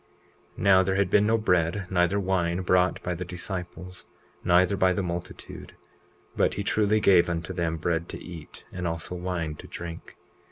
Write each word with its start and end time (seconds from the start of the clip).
20:6 0.57 0.57
Now, 0.57 0.81
there 0.81 0.95
had 0.95 1.11
been 1.11 1.27
no 1.27 1.37
bread, 1.37 1.85
neither 1.91 2.19
wine, 2.19 2.63
brought 2.63 3.03
by 3.03 3.13
the 3.13 3.23
disciples, 3.23 4.07
neither 4.43 4.75
by 4.75 4.93
the 4.93 5.03
multitude; 5.03 5.73
20:7 6.31 6.37
But 6.37 6.53
he 6.55 6.63
truly 6.63 6.99
gave 6.99 7.29
unto 7.29 7.53
them 7.53 7.77
bread 7.77 8.09
to 8.09 8.17
eat, 8.19 8.65
and 8.71 8.87
also 8.87 9.13
wine 9.13 9.53
to 9.57 9.67
drink. 9.67 10.17